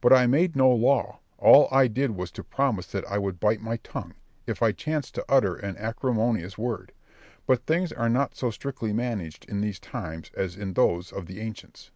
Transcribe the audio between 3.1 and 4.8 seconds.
would bite my tongue, if I